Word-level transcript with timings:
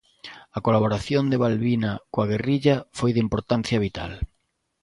A 0.57 0.59
colaboración 0.65 1.23
de 1.31 1.41
Balbina 1.43 1.91
coa 2.13 2.29
guerrilla 2.33 2.75
foi 2.97 3.11
de 3.13 3.23
importancia 3.27 3.81
vital. 3.87 4.11